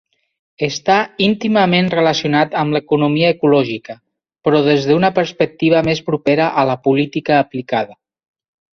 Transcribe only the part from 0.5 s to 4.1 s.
Està íntimament relacionat amb l'economia ecològica,